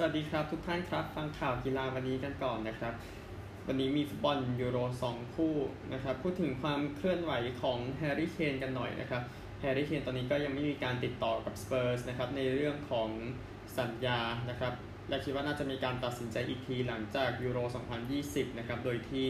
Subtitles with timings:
[0.00, 2.94] สวัสดีครับทุกท่านครับ ฟังข่าวกีฬาวันนี้กันก่อนนะครับ
[3.66, 4.78] วันนี้มีฟุตบอลยูโร
[5.10, 5.54] 2 คู่
[5.92, 7.32] นะครับ พูดถึงความเคลื่อนไหว
[7.62, 9.22] ของแฮร์รี่เคนกันหน่อยนะครับ
[9.60, 13.08] แฮร์รี่เคนตอนนี้ก็ยังไม่มีการติดต่อกับสเปอร์สนะครับในเรื่องของ
[13.78, 14.20] สัญญา
[14.50, 14.72] นะครับ
[15.08, 17.58] และคิดว่าน่าจะมีการตัดสินใจอีกทีหลังจากยูโร
[18.08, 19.26] 2020 นะครับ โดยที่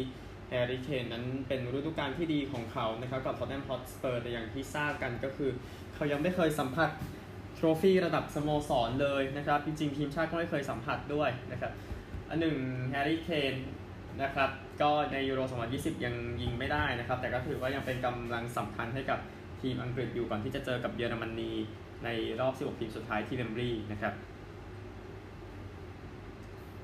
[0.48, 5.51] แฮร์รี่เคนนั้นเป็นฤดูกาลที่ดีของเขานะครับกับท็อตแนมฮอตสเปอร์แต่อย่างที่ทราบกันก็คือ
[5.95, 6.91] เขายังไม่เคยสัมผัส
[7.59, 11.73] ทรฟี่ระดับสโมสรเลยนะครับ จริงๆ ทีมชาติก็ไม่เคยสัมผัสด้วยนะครับ
[12.29, 12.57] อันหนึ่ง
[12.91, 13.55] แฮร์รี่เคน
[14.23, 14.51] นะครับ
[14.83, 15.41] ก็ในยูโร
[15.73, 19.19] 2020 ยังยิงไม่ได้นะครับ แต่ก็ถือว่ายังเป็นกำลังสำคัญให้กับ
[19.63, 21.52] ทีมอังกฤษอยู่ก่อนที่จะเจอกับเยอรมนี
[22.05, 22.09] ใน
[22.41, 24.15] รอบ 16 ทีมสุดท้ายที่เวมบลีย์นะครับ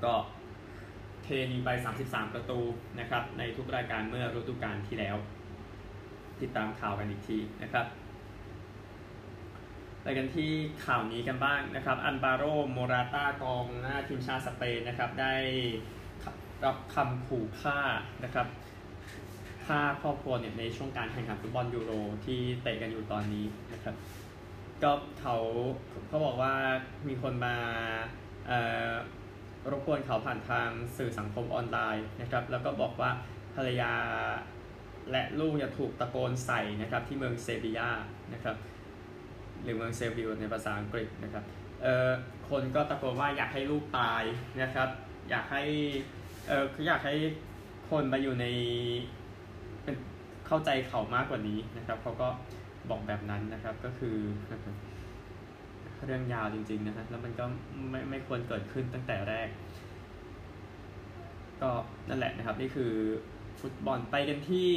[0.03, 0.13] ก็
[1.23, 1.69] เทยิงไป
[2.03, 2.59] 33 ประตู
[2.99, 5.15] นะครับในทุกรายการเมื่อฤดูกาลที่แล้ว
[6.41, 7.85] ติดตามข่าวกันอีกทีนะครับ
[10.07, 10.51] ไปกันที่
[10.85, 12.43] ข่าวนี้กันบ้างนะครับอันบาโร
[12.73, 15.35] โมราตากองหน้าทีมชาติสเปนนะครับได้
[16.65, 17.79] รับคำขู่ฆ่า
[18.23, 18.47] นะครับ
[19.67, 21.91] ฆ่าครอบครัวเนี่ยในช่วงการแข่งขันฟุตบอลยูโร
[22.25, 23.95] ที่เตะกันอยู่ตอนนี้นะครับ
[24.83, 25.37] ก็เขา
[26.07, 26.53] เขาบอกว่า
[27.07, 27.55] มีคนมา
[29.71, 33.11] รบกวนเขาผ่านทางสื่อสังคมออนไลน์นะครับแล้วก็บอกว่า
[33.55, 33.93] ภรรยา
[35.11, 37.89] และลูกจะถูกตะโกนใส่นะครับที่เมืองเซบียา
[38.33, 38.55] นะครับ
[39.65, 41.43] หรือเมืองเซบิลในภาษาอังกฤษนะครับ
[41.81, 42.11] เอ่อ
[42.49, 44.23] คนก็ตะโกนว่าอยากให้ลูกตาย
[44.61, 44.89] นะครับ
[45.29, 45.63] อยากให้
[46.47, 47.15] เอ่อคืออยากให้
[47.89, 48.45] คนมาอยู่ใน
[49.83, 49.95] เป็น
[50.47, 52.27] เข้าใจเขามากกว่านี้นะครับเขาก็
[52.89, 54.17] บอกแบบนั้นนะครับก็คือ
[56.05, 57.45] เรื่องยาวจริงๆนะฮะแล้วมันก็
[57.89, 59.49] ไม่ไม่ควรเกิดขึ้นตั้งแต่แรก
[61.61, 61.69] ก็
[62.09, 62.91] นั่นแหละนะครับ นี่คือ
[63.61, 64.69] ฟุตบอลไปกันที่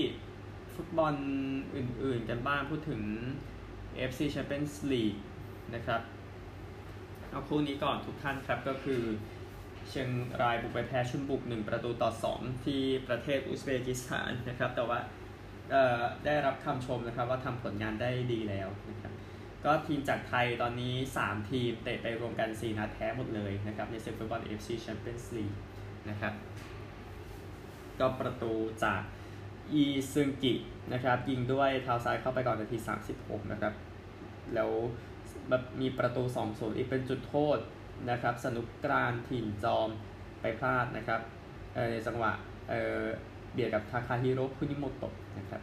[0.75, 1.15] ฟุตบอล
[1.77, 3.01] อื่นๆกันบ้างพูดถึง
[4.09, 5.19] FC Champions League
[5.75, 6.01] นะครับ
[7.31, 9.03] เอาคู่นี้ก่อนทุกท่านครับก็คือ
[9.89, 10.09] เชียง
[10.43, 14.99] รายบุกไปแพ้ชุนบุก 1 ประตูต่อ 2 ที่ประเทศอุซเบกิสถานนะครับแต่ว่า
[16.25, 19.13] ได้รับคำชมนะครับว่าทำผลงานได้ดีแล้วนะครับ
[19.65, 25.57] ก็ทีมจากไทยตอนนี้ 3 ทีมเตะไปรวมกัน 4 นัดแพ้หมดเลยนะครับในศึกฟุตบอล FC Champions League
[26.11, 26.33] นะครับ
[28.01, 28.53] ก็ประตู
[28.85, 29.03] จาก
[29.73, 30.53] อีซึงกิ
[30.93, 32.79] นะครับยิงด้วยเท้าซ้ายเข้าไปก่อนนาที
[33.15, 33.73] 36 นะครับ
[34.55, 34.71] แล้ว
[35.49, 37.59] แบบมีประตู2อศูนย์อีกเป็นจุดโทษ
[38.11, 39.89] นะครับ สนุกกรานถิ่นจอม
[40.41, 41.21] ไปพลาดนะครับ
[41.91, 42.33] ในจังหวะ
[42.69, 45.63] เเบียดกับทาคาฮิโร่คุนิโมโตะนะครับ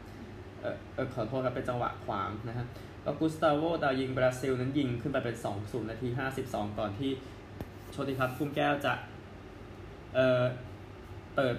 [0.62, 2.66] เออขอโทษครับเป็นจังหวะขวางนะฮะ
[3.04, 6.08] แล้วกุสตาโวดาวยิงบราซิลนั้นยิงขึ้นไปเป็น 2 0 นาที
[6.44, 7.12] 52 ก่อนที่
[7.92, 8.94] โชติพัฒน์พุ่มแก้วจะ
[10.16, 10.44] เออ
[11.36, 11.56] เปิด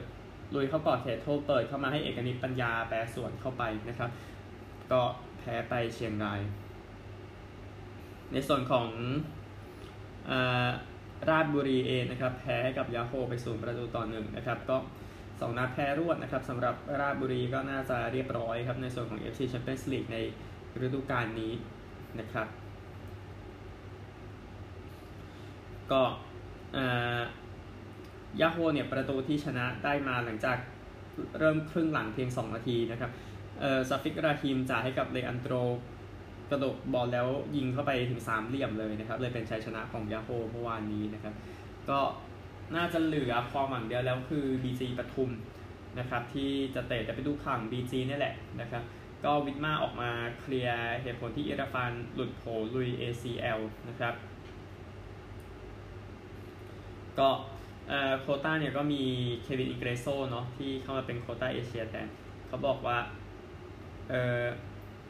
[0.54, 4.10] ลุยเข้ากอดเขตโทษเปิดเข้ามาให้เอกนิตปัญญาแปรส่วนเข้าไปนะครับ
[4.92, 5.00] ก็
[5.38, 6.40] แพ้ไปเชียงราย
[8.32, 8.86] ในส่วนของ
[11.30, 14.76] ราชบุรีเองนะครับ แพ้กับยาโฮไปศูนย์ประตูต่อหนึ่งนะครับก็
[15.40, 20.18] สองนัดแพ้รวดนะครับสำหรับราชบุรีก็น่าจะเรียบร้อยครับในส่วนของ FC Champions League ใน
[20.84, 21.52] ฤดูกาลนี้
[22.20, 22.48] นะครับ
[25.92, 26.02] ก็
[28.40, 30.58] ยาโฮเนี่ยประตูที่ชนะได้มาหลังจาก
[31.38, 33.10] เริ่มครึ่งหลังเพียง 2 นาทีนะครับ
[33.60, 35.54] เออซาฟิกราฮิมจ่ายให้กับเลอันโตร
[36.50, 41.34] กระโดดบอลแล้วยิงเข้าไปถึงสามเหลี่ยมเลยนะครับ เลยเป็นชัยชนะของยาโฮเมื่อวานนี้นะครับ
[41.88, 41.98] ก็
[42.76, 45.30] น่าจะเหลือความหวังเดียวแล้วคือ BG ปทุม
[45.98, 48.82] นะครับ ที่จะเตะจะไปดูข่ง BG นี่แหละนะครับ
[49.24, 50.10] ก็วิทมาออกมา
[50.40, 52.42] เคลียร์เหตุผลที่เอราฟานหลุดโผ
[52.74, 54.14] ลุย ACL นะครับ
[57.18, 57.28] ก็
[58.20, 59.02] โคต้าเนี่ยก็มี
[59.42, 62.08] เควินอิเกรโซเนาะที่เข้ามาเป็นโคต้าเอเชียแทน
[62.48, 62.98] เขาบอกว่า
[64.10, 64.42] เออ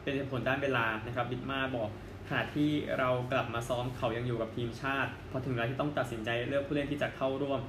[0.03, 1.89] เป็นผลด้านเวลานะครับบิดมาบอก
[2.27, 7.59] ขณะที่เรากลับมาซ้อมเขายังอยู่กับทีมชาติ พอถึงเวลาที่ต้องตัดสินใจเลือกผู้เล่นที่จะเข้าร่วม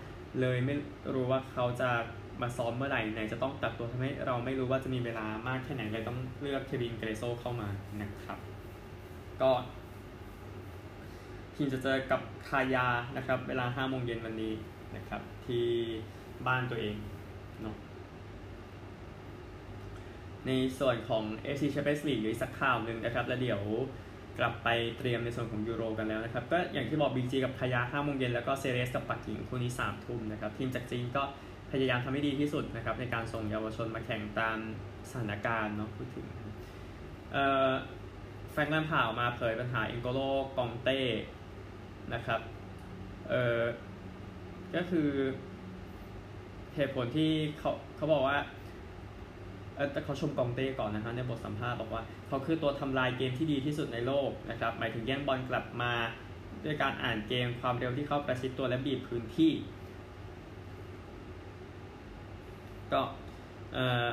[0.41, 0.75] เลยไม่
[1.15, 1.91] รู้ว่าเขาจะ
[2.43, 7.69] มาซ้อมเมื่อไหร่ไหนจะต้องตัดตัวทำให้เราไม่รู้ว่าจะมีเวลามากแค่ไหนเลยต้องเลือกเควินเกรโซเข้ามา
[8.03, 8.39] นะครับ
[9.43, 9.51] ก็
[11.55, 14.53] ทีมจะเจอกับคายานะครับ เวลา5โมงเย็นวันนี้
[14.97, 15.67] นะครับ ที่
[16.47, 16.97] บ้านตัวเอง
[17.63, 17.77] เนาะ
[20.47, 21.25] ในส่วนของ
[21.55, 23.63] FC Champions League หรือสักข่าวหนึ่งนะครับ แล้วเดี๋ยว
[24.39, 24.69] กลับไป
[24.99, 31.23] เตรียมในส่วนของยูโรกันแล้วนะครับ ก็อย่างที่บอก BG กับพยา5โมงเย็นแล้วก็เซเรสกับปักกิ่งคู่นี้3ทุ่มนะครับ ทีมจากจีนก็
[31.73, 34.59] พยายามทำให้ดีที่สุดนะครับ ในการส่งเยาวชนมาแข่งตาม
[35.11, 36.27] สถานการณ์เนาะพูดถึง
[38.53, 40.21] แฟงลันผ่ามาเผยปัญหาอิงโกโล
[40.57, 41.01] กองเต้
[42.15, 42.41] นะครับ
[43.31, 43.61] เออ
[44.75, 45.09] ก็คือ
[46.75, 48.39] เหตุผลที่เขาเขาบอกว่า
[49.93, 55.93] แต่เขาชมกองเต้ก่อนนะฮะในบทสัมภาษณ์บอกว่า เขาคือตัวทำลายเกมที่ดีที่สุดในโลกนะครับ หมายถึงแย่งบอลกลับมา
[56.65, 59.53] ด้วยการอ่านเกมความเร็วที่เข้าประชิดตัวและบีบพื้นที่
[62.93, 63.03] ก็
[63.75, 64.09] เออ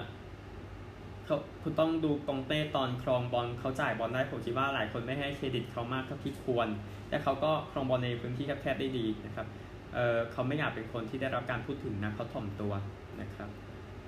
[1.25, 6.67] เขาคุณต้องดูกองเต้ตอนครองบอลเขาจ่ายบอลได้ผมคิดว่าหลายคนไม่ให้เครดิตเขามากเท่าที่ควร
[7.09, 9.47] แต่เขาก็ครองบอลในพื้นที่แคบๆได้ดีนะครับ
[9.95, 12.73] เเขาไม่อยากเป็นคนที่ได้รับการพูดถึงนะเขาถ่อมตัว
[13.21, 13.49] นะครับ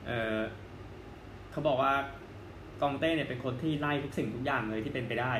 [0.07, 1.93] เเขาบอกว่า
[2.81, 5.33] กองเต้เนี่ยเป็นคนที่ไล่ทุกสิ่งทุกอย่างเลยที่เป็นไปได้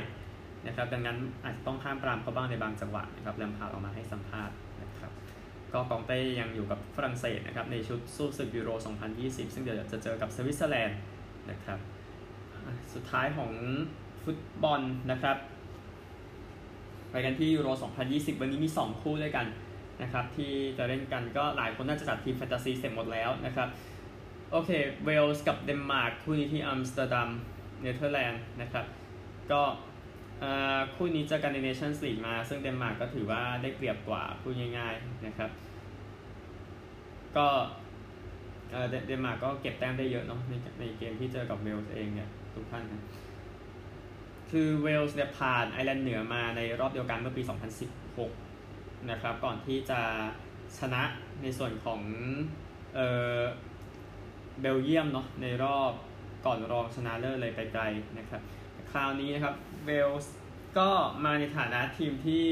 [0.68, 5.12] นะครับดังนั้นอาจจะต้องห้ามปรามเขาบ้างในบางจังหวะนะครับแลมพาร์ออกมาให้สัมภาษณ์นะครับ
[5.74, 8.70] ก็กองเต้ยังอยู่กับฝรั่งเศสนะครับในชุดสู้ศึกยูโร
[9.14, 10.98] 2020 ซึ่งเดี๋ยวจะเจอกับสวิตเซอร์แลนด์
[11.52, 11.80] นะครับ
[12.94, 13.52] สุดท้ายของ
[14.24, 15.38] ฟุตบอลนะครับ
[17.12, 17.68] ไปกันที่ยูโร
[18.06, 19.46] 2020 วันนี้มี 2 คู่ด้วยกัน
[20.02, 23.68] นะครับที่จะเล่นกันก็หลายคนน่าจะจัดทีมแฟนตาซีเสร็จหมดแล้วนะครับ
[24.52, 24.70] โอเค
[25.06, 27.30] เวลส์กับเดนมาร์กคู่นี้ที่อัมสเตอร์ดัม
[27.82, 28.86] เนเธอร์แลนด์นะครับ
[29.52, 29.62] ก็
[30.96, 35.50] คู่นี้เจอกันในเนชั่นส์ลีกมา ซึ่งเดนมาร์กก็ถือว่าได้เปรียบกว่าพูดง่ายๆนะครับ
[37.38, 37.48] ก็
[39.06, 43.04] เดนมาร์กก็เก็บแต้มได้เยอะเนาะในในเกมที่เจอกับเวลส์เองเนี่ยทุกท่านนะ
[44.52, 48.47] คือเวลส์เนี่ยผ่านไอร์แลนด์เหนือมาในรอบเดียวกันเมื่อปี 2016
[49.12, 50.02] นะครับ ก่อนที่จะ
[50.80, 51.04] ชนะ
[51.42, 52.02] ในส่วนของ
[52.96, 53.00] เอ
[53.40, 53.42] อ
[54.62, 55.92] เบลเยียมเนาะในรอบ
[56.46, 57.84] ก่อนรองชนะเลิศเลยไปไกล
[58.20, 58.42] นะครับ
[58.92, 59.56] คราวนี้นะครับ
[59.86, 60.34] เวลส์
[60.78, 60.90] ก็
[61.26, 62.44] มาในฐานะทีมที่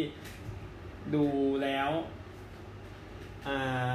[1.16, 1.26] ดู
[1.64, 1.90] แล้ว
[3.48, 3.94] อ่า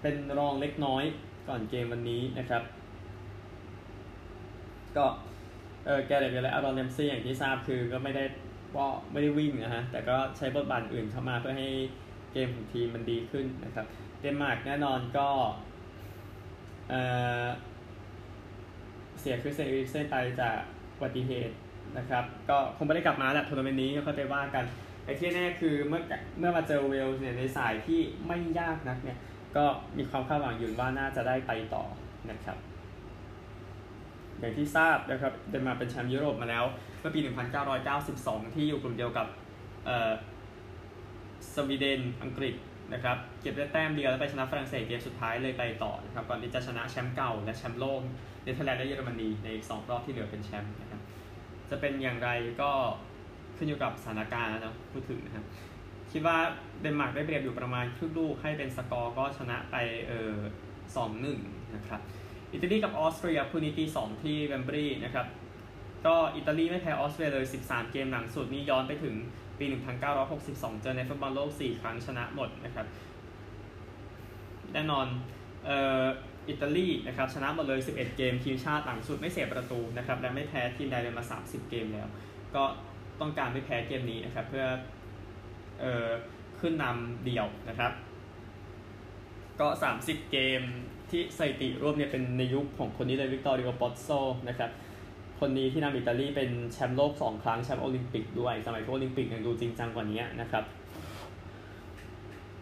[0.00, 1.04] เป็นรองเล็กน้อย
[1.48, 2.62] ก่อนเกมวันนี้นะครับ
[4.96, 5.06] ก็
[5.86, 8.24] เออแกเร็ธเบลและอารอนแรมซีย์อย่างที่ทราบคือก็ไม่ได้
[8.76, 11.68] ว่าไม่ได้วิ่งนะฮะ แต่ก็ใช้บทบาทอื่นเข้ามาเพื่อให้
[12.32, 13.86] เกมของทีมมันดีขึ้นนะครับ
[14.20, 15.28] เดนมาร์กแน่นอนก็
[19.20, 20.56] เสียคริสเตียนอีริคเซนไปจาก
[20.94, 21.54] อุบัติเหตุ
[21.98, 24.64] นะครับ ก็คงไม่ได้กลับมาแหละทัวร์นาเมนต์นี้ก็ไปว่ากัน
[25.04, 26.02] ไอ้ที่แน่คือเมื่อ
[26.38, 29.18] เมื่อมาเจอเวลส์เนี่ยในสายที่ไม่ยากนักเนี่ย
[29.56, 29.64] ก็
[29.96, 31.84] มีความคาดหวังอยู่ว่าน่าจะได้ไปต่อ
[32.30, 32.56] นะครับ
[34.42, 36.64] อย่างที่ทราบนะครับเดนมาร์กเป็นแชมป์ยุโรปมาแล้ว
[37.00, 37.20] เมื่อปี
[37.86, 39.26] 1992 ที่อยู่กลุ่มเดียวกับ
[41.54, 42.54] สวีเดนอังกฤษ
[42.92, 48.00] นะครับเก็บได้แต้มเดียวแล้วไปชนะฝรั่งเศสเกมสุดท้ายเลยไปต่อนะครับก่อนที่จะชนะแชมป์เก่าและแชมป์โลก
[48.44, 51.00] เนเธอร์แลนด์และเยอรมนีในอีกสองรอบที่เหลือเป็นแชมป์นะครับ
[51.70, 52.30] จะเป็นอย่างไร
[52.60, 52.70] ก็
[53.56, 55.44] ขึ้นอยู่กับสถานการณ์นะพูดถึงนะครับ
[56.12, 56.36] คิดว่า
[56.80, 59.76] เดนมาร์กได้เปรียบอยู่ประมาณครึ่งลูกให้เป็นสกอร์ก็ชนะไป
[60.08, 60.34] เออ
[60.96, 61.40] สองหนึ่ง
[61.74, 62.00] นะครับ
[62.52, 65.26] อิตาลีกับออสเตรียคู่นี้ตีสองที่เวมบลีย์นะครับ
[66.06, 69.14] ก็อิตาลีไม่แพ้ออสเตรียเลย 13 เกมหลังสุดนี่ย้อนไปถึง
[69.58, 69.64] ปี
[70.24, 72.86] 1962 เจอในฟุตบอลโลก 4 ครั้งชนะหมดนะครับ
[74.72, 75.06] แน่นอน
[75.64, 76.04] เอ่อ
[76.48, 82.08] อิตาลีนะครับชนะหมดเลย 11 เกมทีมชาติหลังสุดไม่เสียประตูนะครับและไม่แพ้ทีมใดเลยมา 30 เกมแล้ว
[82.54, 82.64] ก็
[83.20, 84.66] ต้องการไม่แพ้เกมนี้นะครับเพื่อ
[85.80, 86.08] เอ่อ
[86.60, 87.92] ขึ้นนำเดี่ยวนะครับ
[89.60, 89.68] ก็
[90.00, 90.62] 30 เกม
[91.12, 94.08] ที่สถิติร่วมเนี่ยเป็นในยุคของคนนี้เลยวิตตอริโอปอซโซ
[94.48, 94.70] นะครับ
[95.40, 100.64] คนนี้ที่นำอิตาลีเป็นแชมป์โลกสองครั้งแชมป์โอลิมปิกด้วยสมัยโอลิมปิกยังดูจริงจังกว่านี้นะครับ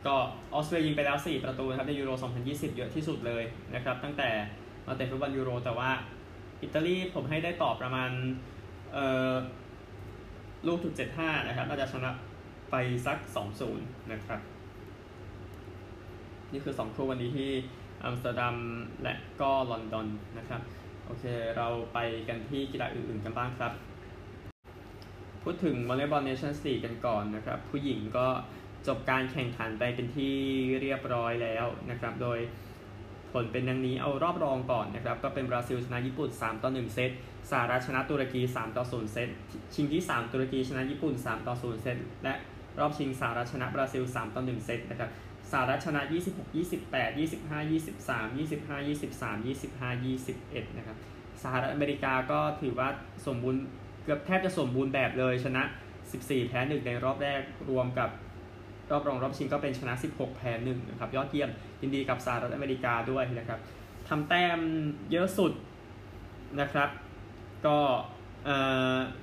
[0.06, 0.16] ก็
[0.54, 2.10] ออสเตรเลียยิงไปแล้ว 4 ประตูนะครับในยูโร
[2.44, 3.44] 2020 เยอะที่สุดเลย
[3.74, 4.30] นะครับตั้งแต่
[4.86, 5.90] มาเตะฟุตบอลยูโร แต่ว่า
[6.62, 8.10] อิตาลีผมให้ได้ต่อประมาณ
[8.92, 9.34] เอ่อ
[10.66, 12.10] ลูกถึง75นะครับน่าจะชนะ
[12.70, 12.74] ไป
[13.06, 13.18] สัก
[13.64, 14.40] 2-0 นะครับ
[16.52, 17.50] นี่คือ 2 คู่วันนี้ที่
[18.04, 18.56] อัมสเตอร์ดัม
[19.02, 20.06] และก็ลอนดอน
[20.38, 20.60] นะครับ
[21.06, 21.24] โอเค
[21.56, 23.72] เราไปกันที่กีฬาอื่นๆกันบ้างครับ
[25.42, 28.26] พูดถึงวอลเลย์บอลเนชั่นส์ลีกกันก่อนนะครับ ผู้หญิงก็
[28.86, 30.34] จบการแข่งขันไปเป็นที่
[30.80, 32.38] เรียบร้อยแล้วนะครับ โดย
[33.32, 37.10] ผลเป็นดังนี้เอารอบรองก่อนนะครับ ก็เป็นบราซิลชนะญี่ปุ่น 3 ต่อ 1 เซต
[37.50, 39.28] สหรัฐชนะตุรกี 3 ต่อ 0 เซต
[39.74, 42.34] ชิงที่ 3 ตุรกีชนะญี่ปุ่น 3 ต่อ 0 เซต และ
[42.80, 45.10] รอบชิงสหรัฐชนะบราซิล 3 ต่อ 1 เซตนะครับ
[45.52, 46.00] สหรัฐชนะ
[46.32, 49.92] 26 28 25 23 25 23 25
[50.30, 50.96] 21 นะครับ
[51.42, 52.88] สหรัฐอเมริกาก็ถือว่า
[53.26, 53.62] สมบูรณ์
[54.04, 55.62] เกือบแทบจะสมบูรณ์แบบเลยชนะ
[56.06, 57.40] 14 แพ้ 1 ในรอบแรก
[57.70, 58.10] รวมกับ
[58.90, 63.60] รอบรองรอบชิงก็เป็นชนะ 16 แพ้ 1 นะครับ ยอดเยี่ยมยินดีกับสหรัฐอเมริกาด้วยนะครับ
[64.08, 64.60] ทำแต้ม
[65.10, 65.52] เยอะสุด
[66.60, 66.88] นะครับ
[67.66, 67.78] ก็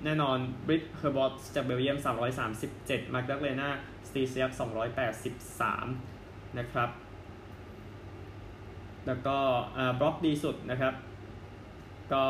[0.03, 1.98] แน่นอนบริทเฮอร์บอตจากเบลเยียม
[2.55, 3.69] 337 มาร์กดักเลนา
[4.07, 6.17] สตีเซียบ283
[6.60, 6.90] นะครับ
[9.08, 9.38] แล้วก็
[10.00, 10.94] บล็อกดีสุดนะครับ
[12.14, 12.24] ก็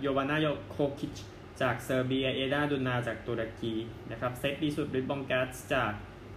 [0.00, 1.16] โยวานาโยโคคิช
[1.60, 3.74] จากเซอร์เบีย เอดาเออร์เดมจากตุรกี
[4.10, 5.92] นะครับ เซตดีสุดริบบองกัสจาก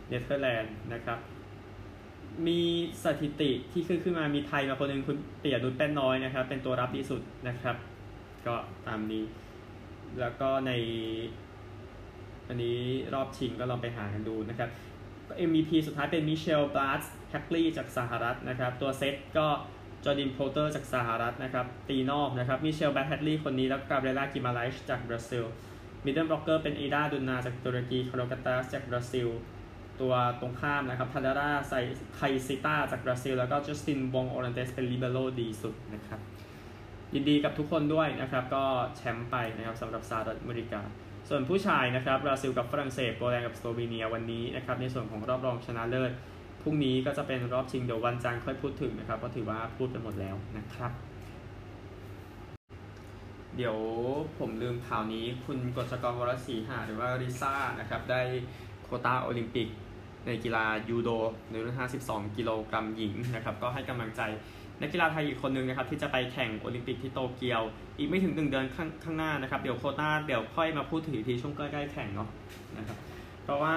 [0.08, 1.20] เนเธอร์แลนด์นะครับ
[2.48, 2.62] มี
[3.04, 7.76] สถิติที่ขึ้นขึ้นมามีไทยมาคนหนึ่งคุณปิยะนุชแป้นน้อยนะครับ เป็นตัวรับดีสุดนะครับ
[8.46, 8.56] ก็
[8.88, 9.24] ตามนี้
[10.20, 10.72] แล้วก็ใน
[12.48, 12.80] อันนี้
[13.14, 14.70] รอบชิงก็ลองไปหากันดูนะครับ
[15.50, 19.48] MVP สุดท้ายเป็นมิเชลบาร์ทช์แฮกลีย์จากสหรัฐนะครับ ตัวเซตก็
[20.04, 25.46] จอร์ดินโพลเตอร์จากสหรัฐนะครับ ตีนอกนะครับมิเชลบาร์ทช์แฮกลีย์คนนี้แล้วกาเบรียล่ากิมาไรส์จากบราซิล
[26.06, 29.28] middle blocker เป็นเอดาดุนนาจากตุรกีคาโรลกัตตาสจากบราซิล
[30.02, 31.74] ตัวตรงข้ามนะครับทาดาร่าไซ
[32.16, 36.20] ไคซิต้าจากบราซิล แล้วก็จัสตินวงโอรันเตสเป็น libero ดีสุดนะครับ
[37.14, 38.66] ยินดีกับทุกคนด้วยนะครับ ก็
[38.98, 40.82] แชมป์ไปนะครับสำหรับสหรัฐอเมริกา
[41.32, 46.12] ส่วนผู้ชายนะครับบราซิลกับฝรั่งเศสโปแลนด์กับสโลวีเนียวันนี้นะครับในส่วนของรอบรองชนะเลิศ
[46.62, 50.92] พรุ่งนี้ก็จะเป็นรอบชิงเดี๋ยววันจันทร์ค่อยพูดถึงนะครับก็ถือว่าพูดไปหมดแล้วนะครับ
[53.56, 53.78] เดี๋ยว
[54.40, 58.22] ผมลืมข่าวนี้คุณกฤษกรวรศรีหาหรือว่าริซ่านะครับได้
[58.84, 59.68] โควตาโอลิมปิก
[60.26, 61.10] ในกีฬายูโด
[61.52, 64.22] ในรุ่น 52 กิโลกรัมหญิงนะครับก็ให้กำลังใจ
[64.82, 67.62] นักกีฬาไทยอีกคนนึงนะครับที่จะไปแข่งโอลิมปิกที่โตเกียว
[67.98, 72.30] อีกไม่ถึงหนึ่งเดือนข้างข้างหน้านะครับ เดี๋ยวโคต้าเดี๋ยวค่อยมาพูดถึงทีช่วงใกล้ๆแข่งเนาะ
[72.78, 72.98] นะครับ
[73.44, 73.76] เพราะว่า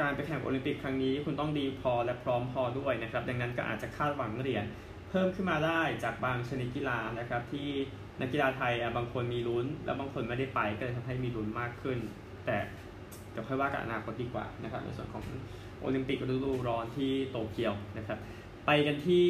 [0.00, 4.64] การไปแข่งโอลิมปิกครั้งนี้คุณต้องดีพอและพร้อมพอด้วยนะครับ ดังนั้นก็อาจจะคาดหวังเหรียญ
[5.10, 7.68] เพิ่มขึ้นมาได้จากบางชนิดกีฬานะครับ ที่
[8.20, 11.98] นักกีฬาไทยบางคนมีลุ้น แล้วบางคนไม่ได้ไปก็เลยทำให้มีลุ้นมากขึ้น
[12.46, 12.56] แต่
[13.30, 15.24] เดี๋ยวค่อยว่ากันอนาคตดีกว่านะครับในส่วนของ
[15.80, 18.18] โอลิมปิกฤดูร้อนที่โตเกียวนะครับ
[18.70, 19.26] ไปกันที่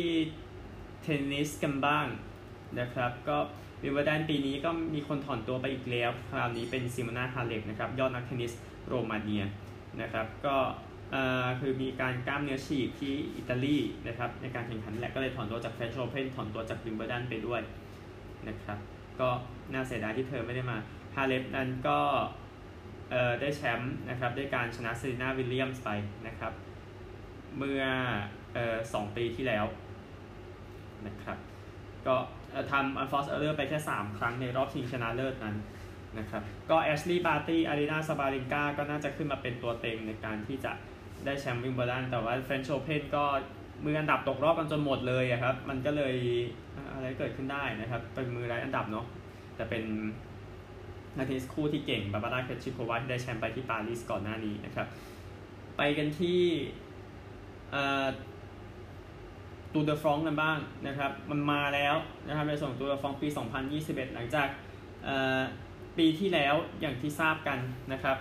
[1.03, 2.07] เทนนิสกันบ้าง
[2.81, 3.37] นะครับ ก็
[3.83, 8.53] วิมเบิลดันปีนี้ก็มีคนถอนตัวไปอีกแล้ว คราวนี้เป็นซิโมนาฮาเล็บนะครับยอดนักเทนนิส
[8.87, 9.45] โรมาเนีย
[10.03, 10.57] นะครับ ก็
[11.61, 13.77] คือมีการกล้ามเนื้อฉีกที่อิตาลี
[14.07, 17.61] นะครับในการแข่งขันแหละก็เลยถอนตัวจากเฟรนช์โอเพนถอนตัวจากวิมเบิลดันไปด้วย
[18.49, 18.79] นะครับ
[19.21, 19.29] ก็
[19.73, 20.77] น่าเสียดายที่เธอไม่ได้มา
[21.17, 22.01] ฮาเล็บนั้นก็
[23.41, 25.89] ได้แชมป์นะครับด้วยการชนะเซเรนาวิลเลียมส์ไป
[26.27, 26.53] นะครับ
[27.57, 27.85] เมื่อ
[28.93, 29.67] สองปีที่แล้ว
[31.07, 31.39] นะครับ
[32.07, 32.17] ก็
[32.73, 35.57] ทำ unforced error ไปแค่ 3 ครั้งในรอบชิงชนะเลิศนั้น
[36.19, 40.73] นะครับก็แอชลีย์บาร์ตี้อารีนาซาบาเลนกาก็น่าจะขึ้นมาเป็นตัวเต็งในการที่จะ
[41.25, 43.25] ได้แชมป์วิมเบิลดันแต่ว่าเฟรนช์โอเพนก็
[43.85, 46.15] มืออันดับตกรอบกันจนหมดเลยครับ มันก็เลย
[46.93, 49.07] อะไรเกิดขึ้นได้นะครับ เป็นมือไร้อันดับเนาะ
[49.57, 49.85] แต่เป็น
[51.17, 54.87] นักเทนนิสคู่ที่เก่งบาบาร่าเครชิโควาที่ได้แชมป์ไปที่ปารีสก่อนหน้านี้นะครับ
[55.77, 56.41] ไปกันที่
[59.73, 61.95] ตูเดอฟรองกันบ้างนะครับมันมาแล้ว
[62.27, 63.29] นะครับในส่วนตูเดอฟรองปี
[63.71, 64.49] 2021 หลังจาก
[65.99, 67.59] ปีที่แล้วอย่างที่ทราบกัน
[67.93, 68.17] นะครับ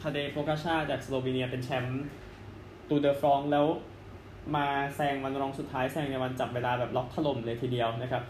[0.00, 2.04] ทาเดโปกาชาจากสโลวีเนียเป็นแชมป์
[2.88, 3.66] ตูเดอฟรองแล้ว
[4.56, 8.22] มาแซงวันรองสุดท้ายแซงในวันจับเวลาแบบล็อกถล่มเลยทีเดียวนะครับ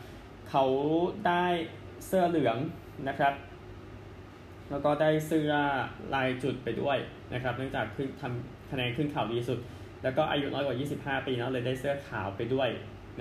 [0.51, 0.65] เขา
[1.27, 1.45] ได้
[2.07, 2.57] เสื้อเหลือง
[3.09, 3.35] นะครับ
[4.71, 5.53] แล้วก็ได้เสื้อ
[6.15, 6.99] ลายจุดไปด้วย
[7.35, 9.59] นะครับ เนื่องจากขึ้นทำคะแนนขึ้นเขาดีสุด
[10.03, 12.69] แล้วก็อายุน้อยกว่า 25 ปีเนาะเลยได้เสื้อขาวไปด้วย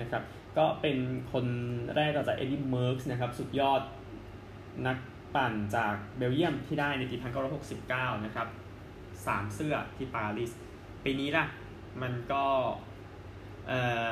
[0.00, 0.22] นะครับ
[0.58, 0.96] ก็เป็น
[1.32, 1.46] คน
[1.96, 3.82] แรกต่อจากเอ็ดดี้เมิร์กส์นะครับสุดยอด
[4.86, 4.96] นัก
[5.34, 7.16] ปั่นจากเบลเยียมที่ได้ในปี
[7.70, 8.48] 1969 นะครับ
[9.26, 10.52] สามเสื้อที่ปารีส
[11.04, 11.44] ปีนี้ล่ะ
[12.02, 12.44] มันก็
[13.68, 13.72] เอ
[14.08, 14.10] อ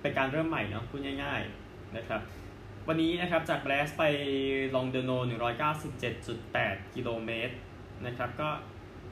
[0.00, 2.20] เป็นการเริ่มใหม่เนาะพูดง่ายๆนะครับ
[2.88, 4.04] วันนี้นะครับจากแบรสไป
[4.74, 5.10] ลองเดโน
[5.98, 7.54] 197.8 กิโลเมตร
[8.06, 8.48] นะครับ ก็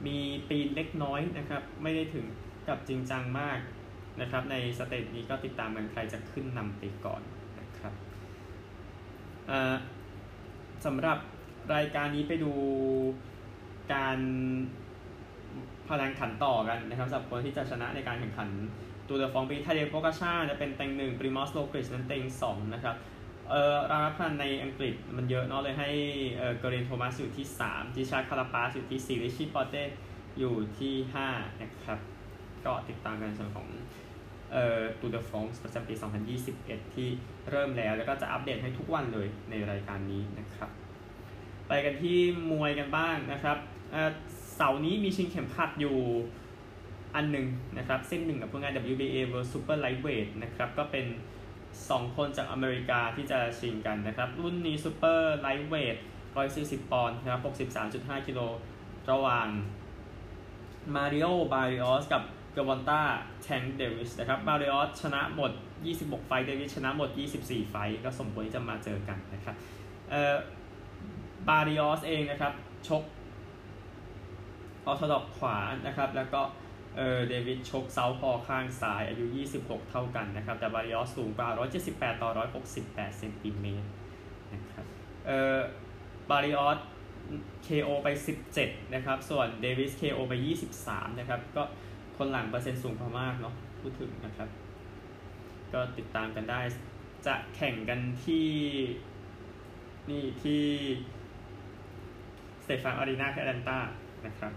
[0.06, 2.26] มีปีนเล็กน้อยนะครับ ไม่ได้ถึง
[2.68, 3.58] กับจริงจังมาก
[4.20, 7.22] นะครับ ในสเตจนี้ก็ติดตามกันใครจะขึ้นนำไปก่อน
[7.60, 7.92] นะครับ
[10.84, 11.18] สำหรับ
[11.74, 12.52] รายการนี้ไปดู
[13.92, 14.18] การ
[15.88, 18.48] พลังขันต่อกันนะครับสำหรับคนที่จะชนะในการแข่งขัน
[19.08, 22.96] ตูเดอฟรองปีนี้ทาเดโปกาชาจะเป็นเต็งหนึ่งปริมอสโรกลิชนั้นเต็งสองนะครับ
[23.50, 25.90] เอ่อราคาในอังกฤษมันเยอะเนาะเลยให้
[26.36, 29.82] เอ่อเกรนท์โทมัสอยู่ที่3ริชาร์ดคาราปาซอยู่ที่4ริชชี่ปอร์ต
[30.38, 30.94] อยู่ที่
[31.30, 31.98] 5 นะครับ
[32.66, 33.68] ก็ติดตามกันส่วนของ
[34.52, 35.94] เอ่อตูเดฟรองส์ประจำปี
[36.44, 37.08] 2021 ที่
[37.50, 40.70] เริ่มแล้วแล้วก็จะอัปเดตให้ทุกวันเลยในรายการนี้นะครับ
[41.68, 42.18] ไปกันที่
[42.50, 43.58] มวยกันบ้างนะครับ
[44.56, 45.96] เสาร์นี้มีชิงเข็มขัดอยู่
[47.14, 47.46] อันหนึ่ง
[47.78, 51.06] นะครับ เส้นหนึ่งกับพวกงาน WBA World Super Lightweight นะครับก็เป็น
[51.60, 55.96] 2 คนจากอเมริกาที่จะชิงกันนะครับ รุ่นนี้ super lightweight
[56.44, 57.42] 140 ปอนด์นะครับ
[57.84, 58.40] 63.5 กิโล
[59.10, 59.48] ระหว่าง
[60.94, 62.22] มาริโอบาริออสกับ
[62.56, 63.00] เกอวอนตา
[63.42, 65.52] แทงก์เดวิสนะครับบาริออสชนะหมด
[65.90, 67.10] 26 ไฟต์เดวิสชนะหมด
[67.40, 69.54] 24 ไฟต์ก็สมควรที่จะมาเจอกันนะครับ
[70.10, 70.34] เอ่อ
[71.48, 72.52] บาริออสเองนะครับ
[72.88, 73.02] ชก
[74.86, 76.40] orthodox ขวานะครับ แล้วก็
[76.96, 79.24] เออเดวิสชก southpaw ข้างซ้ายอายุ
[79.58, 81.48] 26 เท่ากันนะครับ แต่บาริออสสูงกว่า
[81.86, 82.30] 178 ต่อ
[82.74, 83.88] 168 เซนติเมตร
[84.54, 84.84] นะครับ
[85.26, 85.58] เออ
[86.30, 86.78] บาริออส
[87.66, 88.08] KO ไป
[88.50, 90.34] 17 นะครับ ส่วนเดวิส KO ไป
[90.76, 91.62] 23 นะครับ ก็
[92.16, 94.48] คนหลังเปอร์เซ็นต์สูงมากเนาะพูดถึงนะครับ
[95.72, 96.60] ก็ติดตามกันได้
[97.26, 98.48] จะแข่งกันที่
[100.10, 100.64] นี่ที่
[102.64, 103.78] สเตฟานอารีนาแอตแลนตา
[104.26, 104.52] นะครับ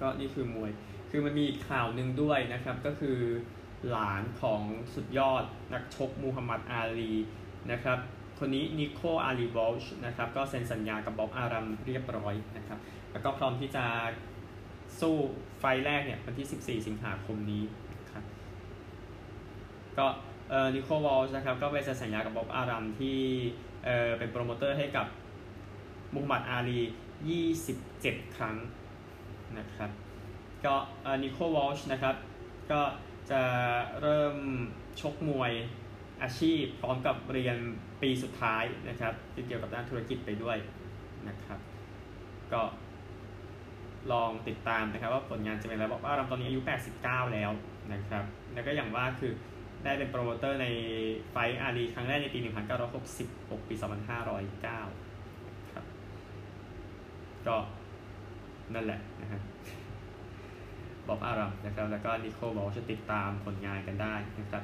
[0.00, 0.70] ก็นี่คือมวย
[1.10, 3.18] คือมันมีข่าวหนึ่งด้วยนะครับ ก็คือ
[3.90, 4.62] หลานของ
[4.94, 7.12] สุดยอดนักชกมูฮัมหมัดอาลี
[7.72, 7.98] นะครับ
[8.38, 12.78] คนนี้นิโคอาลีบอลช์นะครับ ก็เซ็นสัญญากับบ๊อบอารัมเรียบร้อยนะครับ
[13.12, 13.84] แล้วก็พร้อมที่จะ
[15.00, 15.16] สู้
[15.60, 16.46] ไฟต์แรกเนี่ยวันที่
[16.80, 18.24] 14 สิงหาคมนี้นะครับ
[19.98, 20.06] ก็
[20.50, 23.18] เอ่อนิโควอลช์นะครับก็ไปเซ็นสัญญากับบ๊อบอารัมที่
[23.84, 25.06] เอ่อเป็นโปรโมเตอร์ให้กับ
[26.14, 26.80] มูฮัมหมัดอาลี
[27.74, 28.56] 27 ครั้ง
[29.58, 29.90] นะครับ
[30.64, 32.14] ก็เอ่อนิโควอลช์นะครับ
[32.72, 32.82] ก็
[33.30, 33.42] จะ
[34.00, 34.36] เริ่ม
[35.00, 35.52] ชกมวย
[36.22, 37.56] อาชีพพร้อมกับเรียน
[38.02, 40.56] ปีสุดท้ายนะครับที่เกี่ยวกับด้านธุรกิจไปด้วย
[41.28, 41.58] นะครับ
[42.52, 42.62] ก็
[44.12, 46.60] ลองติดตามนะครับ ว่าผลงานจะเป็นอะไรบอกว่าเราตอนนี้อายุ
[46.96, 47.50] 89 แล้ว
[47.92, 49.32] นะครับ แล้วก็อย่างว่าคือ
[49.84, 50.66] ได้เป็นโปรโมเตอร์ใน
[51.30, 52.38] ไฟต์อาลีครั้งแรกในปี
[53.04, 53.74] 1966 ปี
[54.34, 55.84] 2509 ครับ
[57.46, 57.56] ก็
[58.74, 59.40] นั่นแหละนะฮะ
[61.06, 64.62] บ็อบอารัมนะครับ แล้วก็นิโคบอกว่าจะติดตามผลงานกันได้นะครับ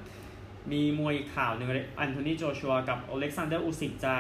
[0.73, 1.69] มีมวยข่าวหนึ่ง
[1.99, 4.15] แอนโธนีโจชัวกับอเล็กซานเดอร์อูซิกจะ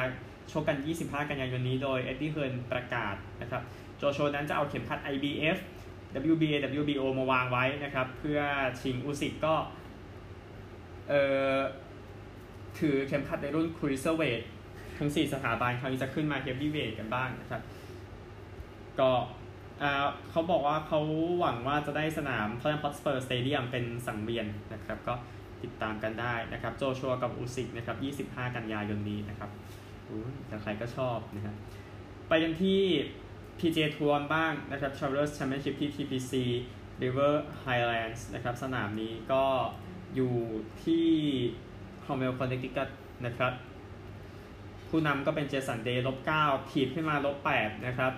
[0.53, 3.63] ชกกัน 25 กันยายนนี้ โดยเอ็ดดี้เฮิร์นประกาศนะครับ
[4.01, 5.59] โจชัวนั้นจะเอาเข็มขัด IBF
[6.33, 8.41] WBA WBO มาวางไว้นะครับ เพื่อ
[8.81, 9.55] ชิงอูซิกก็
[11.09, 11.23] เอ่
[11.57, 11.59] อ
[12.79, 14.41] ถือเข็มขัดในรุ่น cruiserweight
[14.99, 17.63] ทั้ง 4 สถาบันคราวนี้จะขึ้นมา heavyweight กันบ้างนะครับ
[18.99, 19.11] ก็
[20.31, 21.01] เขาบอกว่าเขา
[21.41, 25.15] หวังว่าจะได้สนาม Tottenham Hotspur Stadium เป็นสังเวียนนะครับ ก็
[25.63, 29.51] ติดตามกันได้นะครับ โจชัวกับอุซิกนะครับ 25 กันยายนนี้นะครับ
[30.47, 31.57] แต่ใครก็ชอบนะครับ
[32.29, 32.83] ไปกันที่
[33.61, 36.33] PJ ทัวร์บ้างนะครับ Travelers Championship ที่ TPC
[37.03, 37.33] River
[37.65, 39.45] Highlands นะครับ สนามนี้ก็
[40.15, 40.35] อยู่
[40.85, 41.07] ที่
[42.03, 42.91] Cromwell Connecticut
[43.27, 43.53] นะครับ
[44.89, 48.13] ผู้นำก็เป็นเจสันเดย์ลบ9ถีบขึ้นมาลบ8นะครับ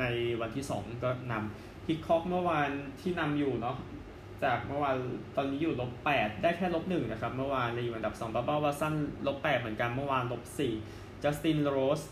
[0.00, 0.04] ใน
[0.40, 2.70] วันที่2ก็นำพิกคอกเมื่อวาน
[3.00, 3.76] ที่นำอยู่เนาะ
[4.44, 4.96] จากเมื่อวาน
[5.36, 8.94] ตอนนี้อยู่ลบ8ได้แค่ลบ1นะครับ เมื่อวานเลยอยู่อันดับ2บับบา วัตสัน
[9.26, 10.42] ลบ8เหมือนกันเมื่อวานลบ
[10.82, 12.02] 4จัสตินโรส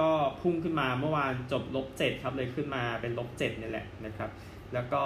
[0.00, 4.30] ก็พุ่งขึ้นมาเมื่อวานจบลบ7ครับเลยขึ้นมาเป็นลบ7นี่แหละนะครับ
[4.74, 5.02] แล้วก็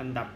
[0.00, 0.28] อันดับ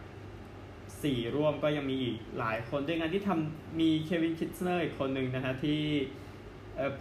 [0.63, 5.81] 4 ร่วมก็ยังมีอีกหลายคนด้วยกันที่ทำมีเควินคิสเนอร์อีกคนหนึ่งนะฮะที่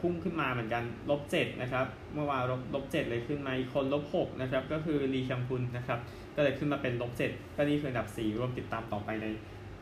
[0.00, 5.98] พุ่งขึ้นมาเหมือนกันลบเจ็ดนะครับ เมื่อวานลบลบเจ็ดเลยขึ้นมาอีกคนลบหกนะครับ ก็คือลีชัมพุนนะครับ
[6.36, 9.26] ก็เลยขึ้นมาเป็นลบเจ็ดก็นี่คืออันดับสี่ร่วมติดตามต่อไปใน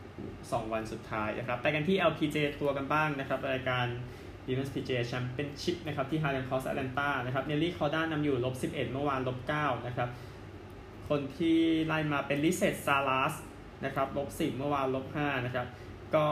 [0.08, 3.86] 2 วันสุดท้ายนะครับไปกันที่ LPJ ทัวร์กันบ้างนะครับรายการ
[4.48, 10.08] Women's PGA Championship นะครับที่ Highland Cross Atlanta นะครับเนลลี่คอร์ด้านำอยู่ลบ11 เมื่อวานลบ9นะครับ
[11.08, 13.34] คนที่ไล่มาเป็นลิเซตซาลัส
[13.84, 15.66] นะครับลบ10 เมื่อวานลบ5นะครับ
[16.14, 16.24] ก็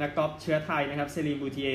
[0.00, 1.70] นักกอล์ฟเชื้อไทยนะครับเซรีบูทีเอ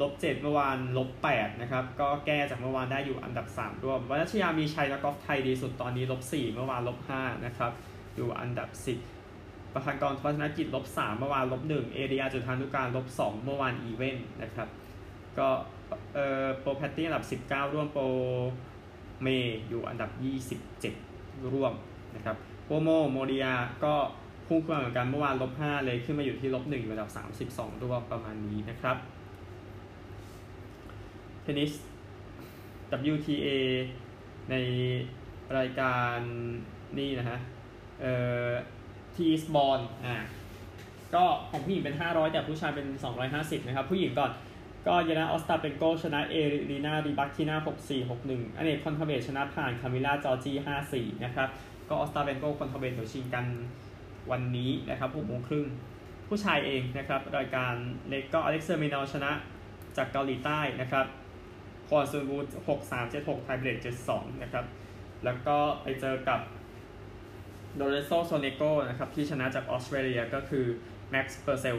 [0.00, 7.72] ลบ7เมื่อวานลบ8นะครับก็แก้จากเมื่อวานได้อยู่อันดับ 3 ร่วมวัชยามีชัยนักกอล์ฟไทยดีสุดตอนนี้ลบ4เมื่อวานลบ5นะครับ
[8.16, 8.68] อยู่อันดับ
[9.16, 14.68] 10ประพันกรพัฒนกิจลบ3เมื่อวานลบ1เอเดียจุธานุการลบ2เมื่อวานอีเวนต์นะครับ
[15.40, 15.48] ก็
[16.14, 18.04] เออโปรแพตตี้อันดับ 19 ร่วมโปร
[19.22, 19.28] เม
[19.68, 20.10] อยู่อันดับ
[20.84, 21.72] 27 ร่วม
[22.16, 23.46] นะครับโปโมโมเดีย
[23.84, 23.94] ก็
[24.46, 27.10] พุ่งขึ้นมาเหมือนกันเมื่อวานลบ5เลยขึ้นมาอยู่ที่ลบ1อยู่อันดับ
[27.56, 28.96] 32 ร่วมประมาณนี้นะครับ
[31.42, 31.72] เทนนิส
[33.12, 33.48] WTA
[34.50, 34.54] ใน
[35.58, 36.16] รายการ
[36.98, 37.38] นี่นะฮะ
[38.00, 38.12] เอ่
[38.48, 38.50] อ
[39.14, 40.16] อีสต์บอร์นอ่า
[41.14, 42.86] ก็ของผู้หญิงเป็น 500 แต่ผู้ชายเป็น
[43.26, 44.30] 250 นะครับ ผู้หญิงก่อน
[44.88, 46.36] ก็เยเลนาออสตาเปนโกชนะเอ
[46.70, 50.52] รีนาริบักที่หน้า 64 61อาเน็ตต์ คอนทาเวตนะผ่านคามิล่าจอร์จี
[50.88, 51.48] 54 นะครับ
[51.88, 53.46] ก็ออสตาเปนโกคอนทาเวตเดี๋ยวชิงกัน
[54.30, 55.66] วันนี้นะครับ6โมงครึ่ง
[56.28, 57.72] ผู้ชายเองนะครับ รายการ
[58.08, 59.30] เล็กก็อเล็กซ์ เดอ มินอร์ชนะ
[59.96, 61.06] จากเกาหลีใต้นะครับ
[61.88, 62.36] ควอนซูนวู
[62.68, 64.64] หกสามเจ็ดหกไทเบรดเจ็ดสองนะครับ
[65.24, 66.40] แล้วก็ไปเจอกับ
[67.76, 70.66] ลอเรนโซโซเนโกนะครับ ที่ชนะจากออสเตรเลียก็คือ
[71.10, 71.76] แม็กซ์เพอร์เซลล์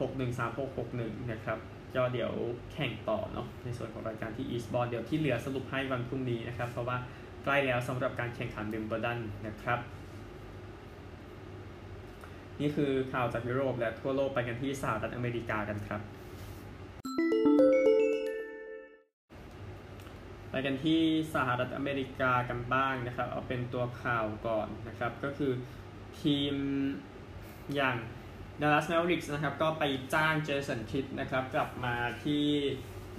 [0.00, 1.58] หกหนึ่งสามหกหกหนึ่งนะครับ
[1.96, 2.32] ก็เดี๋ยว
[2.72, 6.96] แข่งต่อเนาะในส่วนของรายการที่อีสต์บอร์นเดี๋ยวที่เหลือสรุปให้วันพรุ่งนี้นะครับ เพราะว่า
[7.44, 9.78] ใกล้แล้วสำหรับการแข่งขันเบมเบอร์ดันนะครับ
[12.60, 16.00] นี่คือข่าวจากยุโรปและทั่วโลกไปกันที่สหรัฐอเมริกากันครับ
[20.50, 21.00] ไปกันที่
[21.34, 25.52] สหรัฐอเมริกากันบ้างนะครับ เอาเป็นตัวข่าวก่อนนะครับ ก็คือ
[26.20, 26.54] ทีม
[27.74, 27.96] อย่าง
[28.60, 31.94] Dallas Mavericks นะครับก็ไปจ้างเจสันคิดนะครับกลับมา
[32.24, 32.44] ที่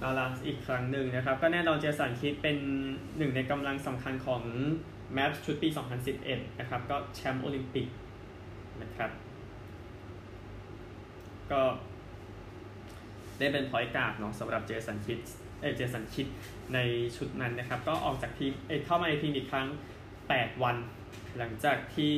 [0.02, 2.56] ด a ล l สอีกครั้งหนึ่งนะครับ ก็แน่นอนเจสันคิดด์เป็น
[3.18, 4.42] หนึ่งในกำลังสำคัญของ
[5.12, 5.68] แมฟส์ชุดปี
[6.14, 7.86] 2011 นะครับ ก็แชมป์โอลิมปิก
[8.82, 9.10] นะครับ
[11.52, 11.62] ก็
[13.38, 15.20] ได้เป็น point guard เนาะสำหรับเจสันคิดด์
[15.60, 16.26] เอเจสันคิดด์
[16.74, 16.78] ใน
[17.16, 19.66] ชุดนั้นนะครับ ก็ออกจากทีมเอเข้ามาในทีมอีกครั้ง
[20.14, 20.76] 8 วัน
[21.38, 22.16] หลังจากที่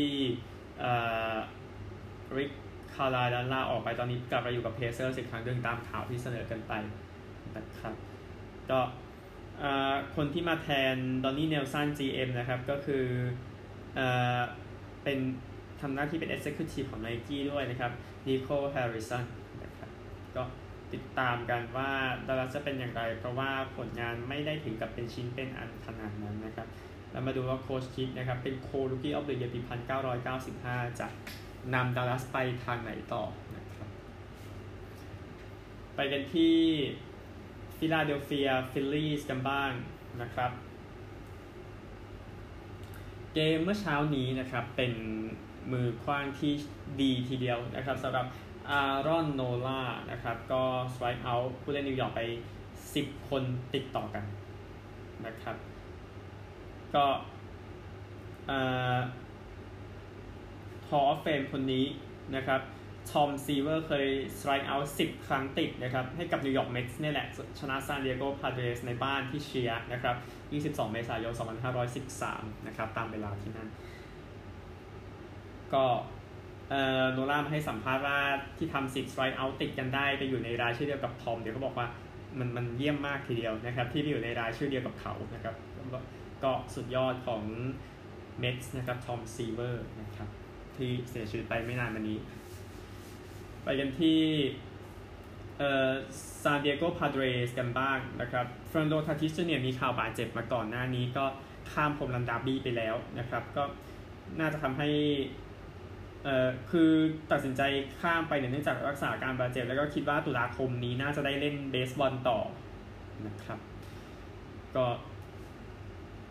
[2.37, 2.51] ริก
[2.95, 6.73] คาร์ไลล์ออกไปตอนนี้กลับมาอยู่กับเพเซอร์สอีกครั้งเดินตามข่าวที่เสนอกันไป
[7.57, 7.95] นะครับ
[8.71, 8.81] ก็
[10.17, 13.05] คนที่มาแทนดอนนี่เนลสัน GM นะครับ ก็คือ
[13.95, 14.01] เอ
[15.05, 15.19] เป็น
[15.81, 17.93] ทำหน้าที่เป็น Executive ของ Nike ด้วยนะครับ
[18.27, 19.25] นิโค แฮร์ริสัน
[19.65, 19.91] นะครับ
[20.37, 20.43] ก็
[20.93, 21.91] ติดตามกันว่า
[22.29, 26.67] ดัลลัสจะเป็นอย่างไร เพราะว่าผลงานไม่ได้ถึงกับเป็นชิ้นเป็นอันขนาดนั้นนะครับ
[27.11, 31.09] แล้วมาดูว่าโค้ชคิดด์นะครับ เป็น co-rookie of the year ปีพันเก้าร้อยเก้าสิบห้าจะ
[31.75, 33.25] นำดัลลัสไปทางไหนต่อ
[33.57, 33.89] นะครับ
[35.95, 36.57] ไปกันที่
[37.77, 39.71] ฟิลาเดลเฟียฟิลลีสกันบ้าง
[40.23, 40.51] นะครับ
[43.35, 44.93] เกมเมื่อเช้านี้นะครับเป็น
[45.73, 46.53] มือขว้างที่
[47.01, 48.27] ดีทีเดียวนะครับสำหรับ
[48.71, 50.63] แอรอนโนล่านะครับก็
[50.95, 52.23] strikeout ผู้เล่นนิวยอร์กไป
[52.75, 53.43] 10 คน
[53.75, 54.25] ติดต่อกัน
[55.27, 55.57] นะครับ
[56.95, 57.05] ก็
[60.89, 61.85] Hall of Fame คนนี้
[62.37, 62.61] นะครับ
[63.11, 64.07] ทอมซีเวอร์เคย
[64.39, 67.27] strikeout 10ครั้งติดนะครับ ให้กับนิวยอร์กเม็ตส์นี่แหละ
[67.59, 70.17] ชนะซานดิเอโกพาเดรสในบ้านที่เชียร์นะครับ
[70.77, 71.35] 22 เมษายน
[72.01, 73.69] 2513 นะครับ ตามเวลาที่นั่น
[75.75, 75.85] ก็
[77.13, 78.19] โนล่ามาให้สัมภาษณ์ว่า
[78.59, 81.87] ที่ทำสิทธิ์สไตร์เอาติดกันได้ ไปอยู่ในรายชื่อเดียวกับทอม เดี๋ยวเขาบอกว่า
[82.39, 85.55] มันมันเยี่ยมมากทีเดียวนะครับ ที่ไปอยู่ในรายชื่อเดียวกับเขานะครับ
[86.45, 87.43] ก็สุดยอดของ
[88.41, 90.29] เม็ตส์นะครับทอมซีเวอร์นะครับ
[90.79, 92.19] ที่เสียชีวิตไปไม่นานมานี้
[93.65, 94.21] ไปกันที่
[95.59, 95.91] เอ่อ
[96.43, 101.25] ซานดิเอโกพาเดรสกันบ้างนะครับเฟอร์นานโดทาติสเนี่ยมีข่าวบาดเจ็บมาก่อนหน้านี้ก็
[101.73, 103.63] ข้าม Home Run Derby ไปแล้วนะครับ ก็
[104.39, 104.89] น่าจะทำให้
[106.25, 106.91] เอ่อคือ
[107.33, 107.63] ตัดสินใจ
[108.01, 112.39] ข้ามไปเนื่องจากรักษาการบาดเจ็บ แล้วก็คิดว่าตุลาคมนี้น่าจะได้เล่นเบสบอลต่อ
[113.27, 113.59] นะครับ
[114.77, 114.85] ก็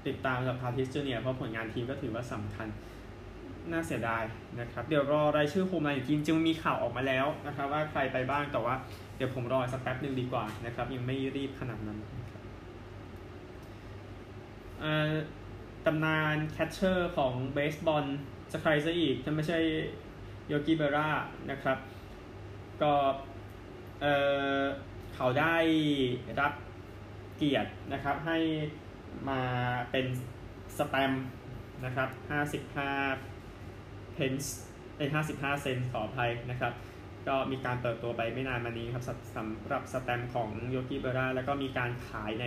[0.08, 2.68] ติดตามกับพาทิสเจเนียเพราะผลงานทีมก็ถือว่าสำคัญ
[3.72, 4.24] น่าเสียดาย
[4.60, 8.76] นะครับเดี๋ยวรอรายชื่อ Home Run อีกทีจึงมีข่าวออกมาแล้วนะครับว่าใครไปบ้างแต่ว่า
[9.16, 12.00] เดี๋ยวผมรอสักแป๊บหนึ่งดีกว่านะครับยังไม่รีบขนาดนั้น
[15.86, 18.06] ตำนาน catcher ของเบสบอล
[18.52, 19.60] จะใครซะอีกถ้าไม่ใช่
[20.48, 21.10] โยกิเบร่า
[21.52, 21.78] นะครับ
[22.82, 22.94] ก็
[24.02, 25.56] เเขาได้
[26.40, 26.54] รับ
[27.36, 28.38] เกียรตินะครับให้
[29.30, 29.42] มา
[29.92, 30.06] เป็น
[30.78, 31.14] สแตม
[31.86, 32.10] นะครับ
[32.70, 33.33] 55
[34.14, 34.56] เพนส์
[34.98, 36.74] เอ้55 เซนต์ขออภัยนะครับ
[37.28, 42.46] ก็มีการเปิดตัวไปไม่นานมานี้ครับสำหรับสแตมของโยกิเบราแล้วก็มีการขายใน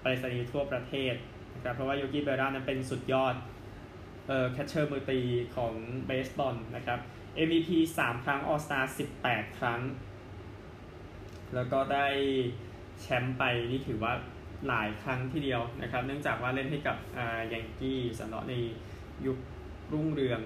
[0.00, 1.14] ไปรษณีย์ทั่วประเทศ
[1.54, 3.34] นะครับเพราะว่าโยกี้เบร่านั้นเป็นสุดยอด
[4.28, 5.20] เอ่อ catcher มือตี
[5.56, 5.74] ของ
[6.06, 6.98] เบสบอลนะครับ
[7.46, 8.80] MVP 3 ครั้ง All-Star
[9.18, 9.80] 18 ครั้ง
[11.54, 12.06] แล้วก็ได้
[13.00, 14.12] แชมป์ไปนี่ถือว่า
[14.68, 18.54] หลายครั้งทีเดียวนะครับ เนื่องจากว่าเล่นให้กับอ่ายังกี้สำหรับใน
[19.26, 19.38] ยุค
[19.92, 20.40] รุ่งเรือง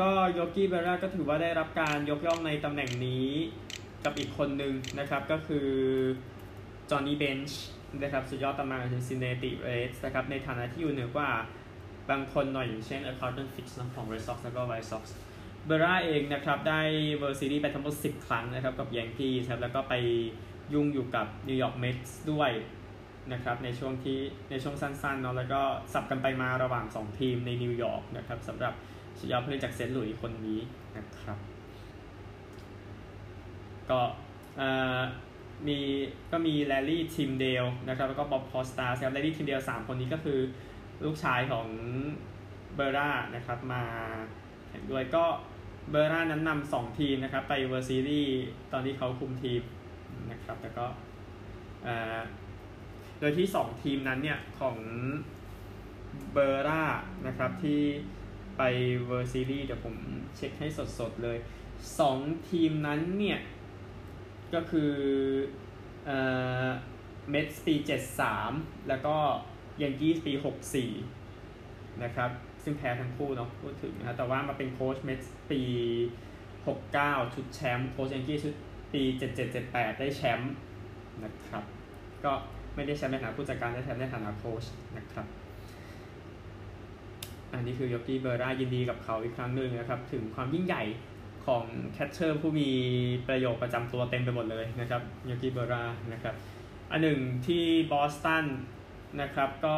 [0.00, 3.28] ก็โยกี้เบร่าก็ถือว่าได้รับการยกย่องในตำแหน่งนี้
[4.04, 5.68] กับอีกคนหนึ่งนะครับก็คือ
[6.90, 7.62] จอห์นนี่เบนช์
[8.02, 11.30] นะครับสุดยอดตำนานของซินซินเนติเรดส์นะครับในฐานะที่อยู่เหนือกว่า
[12.10, 15.14] บางคนหน่อยอย่างเช่นเออคาร์ลตันฟิสก์ของเรดซ็อกซ์แล้วก็ไวท์ซ็อกซ์
[15.66, 16.80] เบร่าเองนะครับได้
[17.16, 19.94] World Series ไปทั้งหมด 10 ครั้งนะครับกับยังกี้ครับแล้วก็ไป
[20.74, 22.50] ยุ่งอยู่กับนิวยอร์กเมทส์ด้วย
[23.32, 24.18] นะครับในช่วงที่
[24.50, 25.60] ในช่วงสั้นๆเนาะแล้วก็
[25.92, 28.74] สับกันไปมาระหว่าง 2 ทีมในนิวยอร์กนะครับสำหรับ
[29.18, 30.60] สุดยอดผู้เล่นจากเซนต์หลุยส์คนนี้
[30.96, 31.38] นะครับ
[33.90, 34.00] ก็
[35.66, 35.78] มี
[36.32, 40.38] ก็มีแลร์รี่ทิมเดลนะครับแล้วก็บ๊อบคอสตาสครับแลร์รี่ทิมเดลสามคนนี้ก็คือ
[41.04, 41.66] ลูกชายของ
[42.74, 43.82] เบร่านะครับมา
[44.68, 45.24] แข่งด้วยก็
[45.90, 48.36] เบร่านั้นนำสองทีมนะครับ ไป World Series
[48.72, 49.62] ตอนที่เขาคุมทีม
[50.30, 50.86] นะครับแล้วก็
[53.18, 54.76] โดยที่ 2 ทีมนั้นเนี่ย ของ
[56.32, 56.84] เบร่า
[57.26, 57.80] นะครับที่
[58.56, 58.62] ไป
[59.06, 59.96] World Series เดี๋ยวผม
[60.36, 61.38] เช็คให้สดๆเลย
[61.92, 63.40] 2 ทีมนั้นเนี่ย
[64.54, 64.92] ก็คือ
[66.06, 66.10] เอ
[66.66, 66.68] อ
[67.30, 67.74] เมทส์ปี
[68.30, 69.16] 73 แล้วก็
[69.82, 70.32] ยังกี้ปี
[71.16, 72.30] 64 นะครับ
[72.62, 75.62] ซึ่งแพ้ทั้งคู่เนาะพูดถึงนะแต่ว่ามาเป็นโค้ชเมทส์ปี
[76.48, 78.54] 69 ชุดแชมป์โค้ชยังกี้ชุด
[78.92, 79.02] ปี
[79.50, 80.52] 7778 ได้แชมป์
[81.24, 81.64] นะครับ
[82.24, 82.32] ก็
[82.74, 84.64] ไม่ได้แชมป์ในฐานะผู้จัดการได้แชมป์ในฐานะโค้ช
[84.96, 85.26] นะครับ
[87.56, 90.82] อันนี้คือยอกกี้เบอร์รายินดีกับเขาอีกครั้งหนึ่งนะครับ ถึงความยิ่งใหญ่
[91.46, 92.68] ของ catcher ผู้มี
[93.28, 96.34] ประโยชน์ประจำตัวเต็มไปหมดเลยนะครับยอกกี้เบอร์รานะครับ
[96.90, 98.46] อันหนึ่งที่บอสตัน
[99.20, 99.76] นะครับก็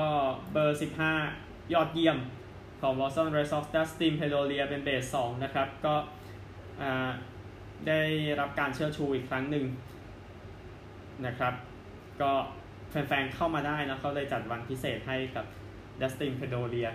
[0.53, 0.79] เบอร์
[1.25, 2.19] 15 ยอดเยี่ยม
[2.81, 5.95] ของบอสตันเรดซ็อกซ์ดัสตินเพโดเรียเป็นเบส2นะครับก็
[7.89, 8.01] ได้
[8.41, 9.65] รับการเชิดชูอีกครั้งหนึ่ง
[11.27, 11.55] นะครับ
[12.23, 12.33] ก็
[12.91, 15.47] แฟนๆเข้ามาได้นะเขาเลยจัดวันพิเศษให้กับ
[16.01, 16.89] ดัสตินเพโดเรีย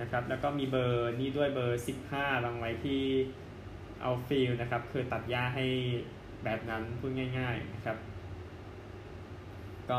[0.00, 3.02] นะครับ แล้วก็มีเบอร์นี่ด้วยเบอร์ 15วางไว้ที่
[4.02, 5.66] outfield นะครับ คือตัดหญ้าให้
[6.44, 7.96] แบบนั้นพูดง่าย ๆนะครับ
[9.90, 9.98] ก็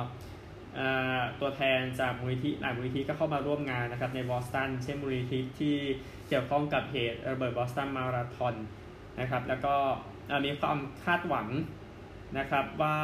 [1.39, 5.75] ตัวแทนจากมูลนิธิหลายมูลนิธิก็เข้ามาร่วมงานนะครับในบอสตันเช่นมูลนิธิที่
[6.27, 8.55] เกี่ยวข้องกับเหตุระเบิดบอสตันมาราธอน
[9.19, 9.75] นะครับ แล้วก็
[10.45, 11.47] มีความคาดหวัง
[12.37, 12.97] นะครับว่า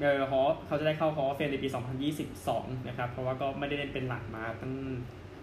[0.00, 1.68] เออฮอเขาจะได้เข้าฮอเฟนในปี
[2.28, 4.74] 2022 นะครับ เพราะว่าก็ไม่ได้เล่นเป็นหลักมาตั้ง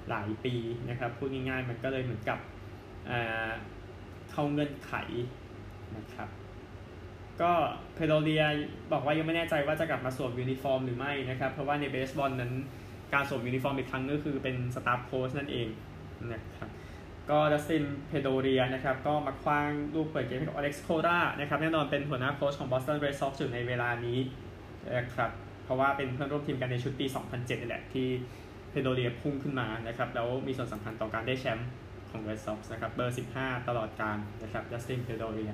[0.09, 0.53] หลายปี
[0.89, 2.39] นะครับ พูดง่ายๆ มันก็เลยเหมือนกับ
[4.31, 4.93] เข้าเงื่อนไข
[5.97, 6.29] นะครับ
[7.41, 7.51] ก็
[7.95, 8.43] เพโดเรีย
[8.91, 12.53] บอกว่ายังไม่แน่ใจว่าจะกลับมาสวมยูนิฟอร์มหรือไม่นะครับ เพราะว่าในเบสบอลนั้น
[13.13, 15.67] การสวมยูนิฟอร์มอีกครั้งก็คือเป็นสตาฟฟ์โค้ชนั่นเอง
[16.33, 16.69] นะครับ
[17.29, 24.17] ก็ดัสติน เพโดเรียนะครับ ก็มาขว้างลูกเปิดเกมให้กับอเล็กซ์โครานะครับ แน่นอนเป็นหัวหน้าโค้ชของบอสตันเรดซ็อกซ์อยู่ในเวลานี้
[24.97, 25.31] นะครับ
[25.63, 28.07] เพราะว่าเป็นเพื่อนร่วมทีมกันในชุดปี 2007นี่แหละที่
[28.69, 31.69] เพโดเรียพุ่งขึ้นมานะครับแล้วมีส่วนสำคัญต่อการได้แชมป์
[32.09, 35.51] ของ Red Sox นะครับเบอร์ 15 ตลอดการนะครับดัสตินเพโดเรีย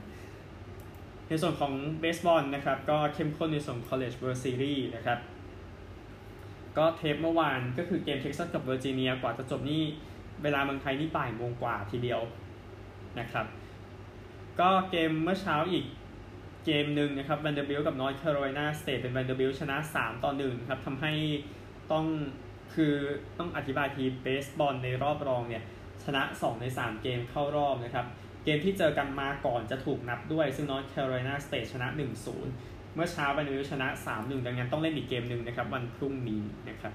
[1.28, 5.20] ในส่วนของเบสบอลนะครับก็เข้มข้นในส่วน College World Series นะครับ
[6.78, 9.82] ก็เทปเมื่อวานก็คือเกมเท็กซัสกับเวอร์จิเนียกว่าจะจบนี่
[10.44, 12.22] เวลาเมืองไทยนี่บ่ายโมงกว่าทีเดียว
[13.20, 13.46] นะครับ
[14.60, 15.86] ก็เกมเมื่อเช้าอีก
[16.66, 21.14] เกมหนึ่งนะครับแวนเดอร์บิลต์กับนอร์ทแคโรไลนาสเตทเป็นแวนเดอร์บิลต์ชนะ 3 ต่อ1ครับทำให้
[21.92, 22.06] ต้อง
[22.74, 22.94] คือ
[23.40, 25.64] ต้องอธิบายทีเบสบอลในรอบรองเนี่ย
[26.04, 28.06] ชนะ 2 ใน 3 เกมเข้ารอบนะครับ
[28.44, 31.88] เกมที่เจอกันมาก่อนจะถูกนับด้วย ซึ่งนอร์ทแคโรไลนาสเตทชนะ
[32.42, 36.94] 1-0 เมื่อเช้าแวนเดอร์บิลต์ชนะ 3-1 ดังนั้นต้องเล่นอีกเกมหนึ่งนะครับวันพรุ่งนี้นะครับ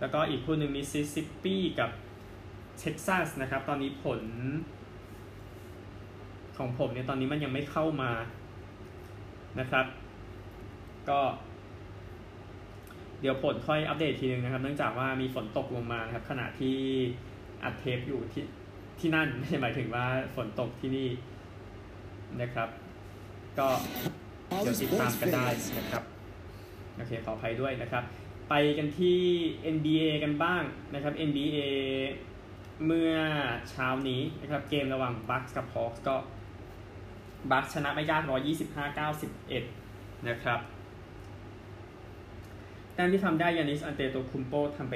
[0.00, 1.90] แล้วก็อีกคู่หนึ่งมิสซิสซิปปีกับ
[2.78, 4.20] เท็กซัสนะครับ ตอนนี้ผล
[6.58, 8.10] ของผมเนี่ยตอนนี้มันยังไม่เข้ามา
[9.60, 9.86] นะครับ
[11.08, 11.20] ก็
[13.20, 16.76] เดี๋ยวผลค่อยอัปเดตทีนึงนะครับ เนื่องจากว่ามีฝนตกลงมานะครับ ขณะที่
[17.62, 18.44] อัดเทปอยู่ที่
[19.00, 21.08] ที่นั่นไม่ใช่หมายถึงว่าฝนตกที่นี่
[22.40, 22.68] นะครับ
[23.58, 23.68] ก็
[24.64, 25.46] เดี๋ยวติดตามกันได้
[25.78, 26.02] นะครับ
[26.96, 28.04] โอเคขออภัยด้วยนะครับ
[28.48, 29.18] ไปกันที่
[29.74, 30.62] NBA กันบ้าง
[30.94, 31.58] นะครับ NBA
[32.86, 33.14] เมื่อ
[33.70, 36.16] เช้านี้นะครับเกมระหว่างบัคส์กับฮอคก็
[37.50, 38.22] บัคชนะไม่ยาก
[39.04, 40.60] 125-91 นะครับ
[42.94, 44.94] แต้มที่ทำได้ยานิส อันเตโตคุมโปทำไป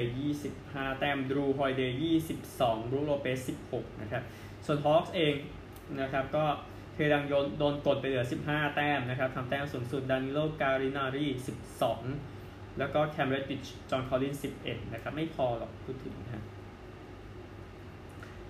[0.49, 1.97] 25 แต้มจรูฮอลิเดย์
[2.43, 4.23] 22บรู๊คโลเปซ 16 นะครับ
[4.65, 5.35] ส่วนฮอคส์เอง
[6.01, 6.45] นะครับก็
[6.93, 11.25] เทรย์ยังโดนกดไปเหลือ 15 แต้มนะครับทำแต้มสูงสุดดานิโลกัลลินารี
[12.01, 16.43] 12 แล้วก็แคมเรดดิชจอห์นคอลลินส์ 11 นะครับ ไม่พอหรอกพูดถึงนะ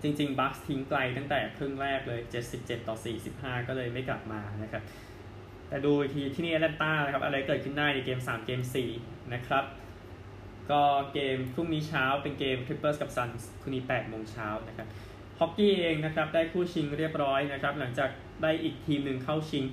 [0.01, 2.21] จริงๆบัคส์ทิ้งไกลตั้งแต่ครึ่งแรกเลย
[2.55, 2.95] 77 ต่อ
[3.31, 4.83] 45 ก็เลยไม่กลับมานะครับ
[5.69, 8.61] แต่ดูทีที่นี่แอตแลนตานะครับ อะไรเกิดขึ้นได้ในเกม 3 เกม
[8.97, 9.65] 4 นะครับ
[10.71, 10.81] ก็
[11.13, 14.87] เกมพรุ่งนี้เช้าเป็นเกมคลิปเปอร์สกับซันส์พรุ่งนี้8โมงเช้านะครับ
[15.39, 18.09] ฮอกกี้เองนะครับ ได้คู่ชิงเรียบร้อยนะครับ หลังจาก
[18.43, 19.63] ได้อีกทีมหนึ่งเข้าชิง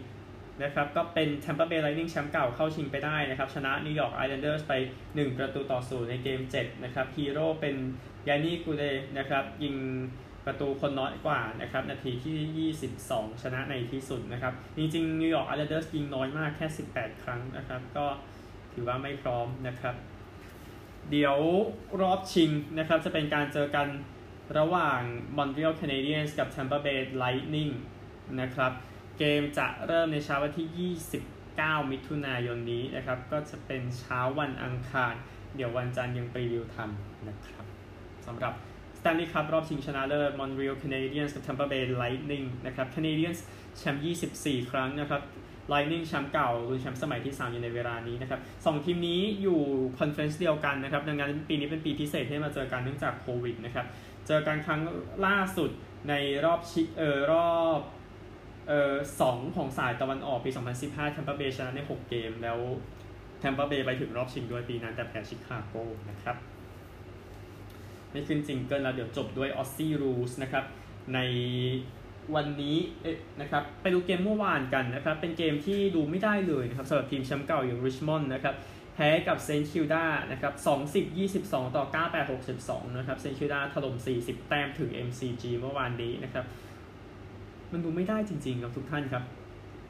[0.63, 4.73] นะครับก็เป็น Tampa Bay Lightning แชมป์เก่าเข้าชิงไปได้นะครับ ชนะ New York Islanders ไป
[5.05, 7.77] 1 ประตูต่อศูนย์ในเกม 7 นะครับฮีโร่เป็น
[8.29, 8.83] ยานนี่กูร์ด
[9.19, 9.77] นะครับ ยิง
[10.47, 12.71] ประตูคนน้อยกว่านะครับ นาทีที่
[13.13, 18.07] 22 ชนะในที่สุดนะครับ จริงๆนิวยอร์กไอส์แลนเดอร์สยิงน้อยมากแค่ 18 ครั้งนะครับ ก็
[18.73, 19.95] ถือว่าไม่พร้อมนะครับ
[21.11, 21.37] เดี๋ยว
[22.01, 23.89] รอบชิงนะครับ จะเป็นการเจอกัน
[24.59, 25.01] ระหว่าง
[25.37, 27.73] Montreal Canadiens กับ Tampa Bay Lightning
[28.41, 28.73] นะครับ
[29.19, 30.93] เกมจะเริ่มในเช้าวันที่
[31.39, 35.15] 29 มิถุนายนนี้นะครับ ก็จะเป็นเช้าวันอังคาร
[35.57, 37.65] เดี๋ยววันจันทร์ยัง preview ทันนะครับ
[38.27, 38.55] สำหรับ
[38.99, 43.45] Stanley Cup รอบชิงชนะเลิศ Montreal Canadiens กับ Tampa Bay Lightning นะครับ Canadiens
[43.79, 44.03] แชมป์
[44.37, 45.23] 24 ครั้งนะครับ
[45.69, 49.61] Lightning แชมป์เก่าลุ้นแชมป์สมัยที่ 3 อยู่ในเวลานี้นะครับสองทีมนี้อยู่
[49.99, 53.87] conference เดียวกันนะครับ ดังนั้นปีนี้เป็นปีพิเศษที่มาเจอกันเนื่องจากโควิดนะครับ
[54.27, 54.81] เจอกันครั้ง
[55.27, 55.71] ล่าสุด
[56.09, 57.81] ในรอบชิเอ่อรอบ
[58.69, 60.51] เออสองของสายตะวันออกปี
[60.83, 62.59] 2015 Tampa Bay ชนะใน 6 เกม แล้ว
[63.41, 65.75] Tampa Bay ไปถึงรอบชิงด้วยปีนั้นแต่แพ้ชิคาโก
[66.11, 66.37] นะครับ
[68.11, 70.65] ไม่ขึ้น jingle แล้วเดี๋ยวจบด้วย Aussie Rules นะครับ
[71.15, 71.19] ใน
[72.35, 72.79] วันนี้
[73.41, 78.55] นะครับไปดูเกมเมื่อวานกันนะครับ เป็นเกมที่ดูไม่ได้เลยนะครับสำหรับทีมแชมป์เก่าอย่างริชมอนด์นะครับ
[78.95, 80.53] แพ้กับ St Kilda นะครับ
[80.93, 86.45] 20 22 ต่อ 98 62 นะครับ St Kilda ถล่ม40 แต้มถึง MCG เมื่อวานนี้นะครับ
[87.73, 89.25] มันดูไม่ได้จริงๆครับทุกท่านครับ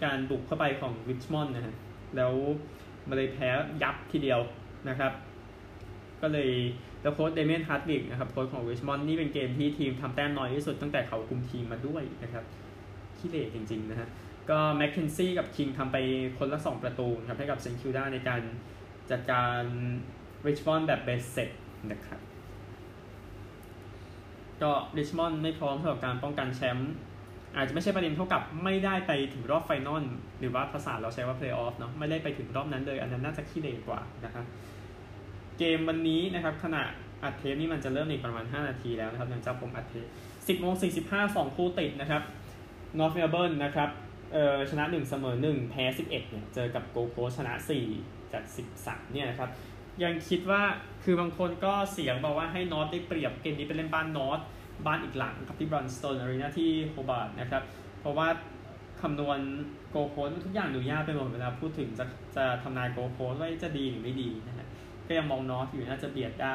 [0.04, 1.74] การบุกเข้าไปของริชมอนด์นะฮะ
[2.16, 2.32] แล้ว
[3.08, 3.48] มาเลยแพ้
[3.82, 4.40] ยับทีเดียว
[4.88, 5.12] นะครับ
[6.22, 6.50] ก็เลย
[7.02, 12.44] แล้วโค้ชเดเมียนฮาร์ดวิกนะครับโค้ชของริชมอนด์นี่เป็นเกมที่ทีมทำแต้มน้อยที่สุดตั้งแต่เขาคุมทีมมาด้วยนะครับ
[13.16, 14.08] ขี้เหร่จริงๆนะฮะ
[14.50, 15.96] ก็แมคเคนซี่กับคิงทำไป
[16.38, 18.42] คนละ 2 ประตูครับให้กับ St Kilda ในการ
[19.10, 19.62] จัดการ
[20.46, 21.50] ริชมอนด์แบบเบ็ดเสร็จ
[21.92, 22.20] นะครับ
[24.62, 26.92] ก็ริชมอนด์ไม่พร้อมสำหรับการป้องกันแชมป์
[27.56, 30.04] อาจจะไม่ใช่ประเด็นเท่ากับไม่ได้ไปถึงรอบ final
[30.40, 34.44] หรือว่าภาษาเราใช้ว่าเพลย์ออฟเนาะไม่ได้ไปถึงรอบนั้นเลย อันนั้นน่าจะขี้เหร่กว่านะครับ
[35.58, 36.82] เกมวันนี้นะครับขณะ
[37.22, 40.06] อัดเทปนี่มันจะเริ่มอีกประมาณ 5 นาทีแล้วนะครับหลังจากผมอัดเทป
[40.58, 40.74] 10โมง
[41.06, 42.22] 45 2 คู่ติดนะครับ
[42.98, 43.90] นอร์ทเมลเบิร์นนะครับ
[44.32, 47.52] เออชนะ 1 เสมอ 1 แพ้ 11เนี่ยเจอกับโกโ s ชนะ
[47.94, 48.44] 4 จาก
[48.78, 49.50] 13เนี่ยนะครับ
[50.02, 50.62] ยังคิดว่า
[51.04, 54.40] คือบางคนก็เสียงบอกว่าให้นอตได้เปรียบเกมนี้เป็นเล่นบ้านนอต
[54.86, 57.62] บ้านอีกหลังครับที่บรันสโตนอารีนาที่โฮบาร์ดนะครับ
[58.00, 58.28] เพราะว่า
[59.00, 59.38] คำนวณ
[59.90, 62.04] โกโ s ทุกอย่างดูยากไปหมดเวลาพูดถึงจะ
[62.36, 64.66] จะทำนายโกโ s ว่าจะดีหรือไม่ดีนะฮะ
[65.06, 66.54] ก็ยังมอง North อยู่น่าจะเบียดได้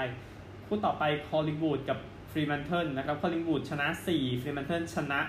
[0.68, 1.98] คู่ต่อไป Collingwood กับ
[2.32, 5.20] Fremantle นะครับ Collingwood ชนะ 4 Fremantle ชนะ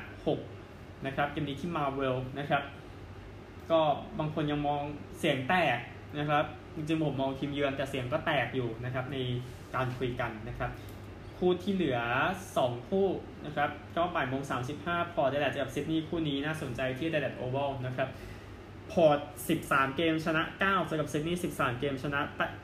[0.46, 2.62] 6 นะครับเกมนี้ที่มาเวลนะครับ
[3.70, 3.80] ก็
[4.18, 4.82] บางคนยังมอง
[5.18, 5.78] เสียงแตก
[6.18, 6.44] นะครับ
[6.76, 9.16] จริงๆผมมองทีมเยือนแต่เสียงก็แตกอยู่นะครับใน
[9.74, 10.70] การคุยกันนะครับ
[11.44, 11.98] คู่ที่เหลือ
[12.48, 13.08] 2 คู่
[13.46, 14.42] นะครับ ก็บ่ายโมง
[14.78, 18.08] 35 Port Adelaide กับซิดนีย์คู่นี้น่าสนใจที่ Adelaide Oval นะครับ
[18.92, 19.18] Port
[19.58, 22.20] 13เกมชนะ9เจอกับซิดนีย์13เกมชนะ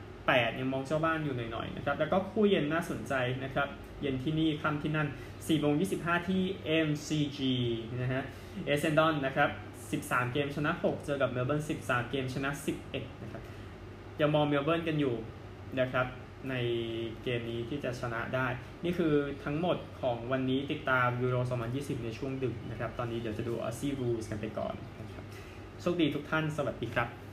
[0.09, 3.13] 8ยังมองเจ้าบ้านอยู่หน่อยๆนะครับ แล้วก็คู่เย็นน่าสนใจ
[3.43, 3.67] นะครับ
[4.01, 6.43] เย็นที่นี่ค่ำที่นั่น4โมง25 ที่
[6.87, 7.39] MCG
[8.01, 8.23] นะฮะ
[8.65, 9.49] Essendon นะครับ
[10.03, 12.49] 13 เกมชนะ 6 เจอกับเมลเบิร์น13 เกมชนะ
[12.87, 13.41] 11 นะครับ
[14.21, 15.15] ยังมองเมลเบิร์นกันอยู่
[15.81, 16.07] นะครับ
[16.49, 16.55] ใน
[17.23, 18.47] เกมนี้ที่จะชนะได้
[18.83, 21.35] นี่คือทั้งหมดของวันนี้ติดตามยูโร
[21.71, 25.25] 2020 ในช่วงดึกนะครับ ตอนนี้เดี๋ยวจะดูออซีรูสกันไปก่อนนะครับ
[25.81, 27.28] โชคดีทุกท่านสวัสดีครับ